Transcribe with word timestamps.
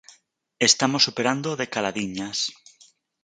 Estamos 0.69 1.01
superando 1.07 1.47
o 1.51 1.57
de 1.61 1.67
caladiñas. 1.73 2.37